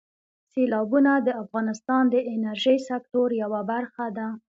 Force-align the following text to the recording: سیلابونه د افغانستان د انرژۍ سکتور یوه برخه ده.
سیلابونه 0.51 1.11
د 1.27 1.29
افغانستان 1.43 2.03
د 2.09 2.15
انرژۍ 2.33 2.77
سکتور 2.89 3.29
یوه 3.43 3.61
برخه 3.71 4.05
ده. 4.17 4.27